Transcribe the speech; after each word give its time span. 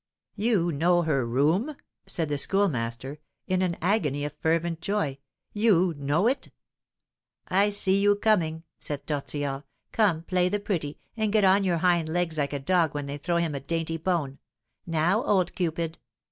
"You 0.35 0.71
know 0.71 1.03
her 1.03 1.27
room?" 1.27 1.75
said 2.07 2.27
the 2.29 2.39
Schoolmaster, 2.39 3.19
in 3.45 3.61
an 3.61 3.77
agony 3.83 4.25
of 4.25 4.33
fervent 4.39 4.81
joy; 4.81 5.19
"you 5.53 5.93
know 5.95 6.25
it?" 6.25 6.49
"I 7.47 7.69
see 7.69 8.01
you 8.01 8.15
coming," 8.15 8.63
said 8.79 9.05
Tortillard; 9.05 9.61
"come, 9.91 10.23
play 10.23 10.49
the 10.49 10.59
pretty, 10.59 10.97
and 11.15 11.31
get 11.31 11.43
on 11.43 11.63
your 11.63 11.77
hind 11.77 12.09
legs 12.09 12.39
like 12.39 12.51
a 12.53 12.57
dog 12.57 12.95
when 12.95 13.05
they 13.05 13.19
throw 13.19 13.37
him 13.37 13.53
a 13.53 13.59
dainty 13.59 13.97
bone. 13.97 14.39
Now, 14.87 15.23
old 15.23 15.53
Cupid!" 15.53 15.99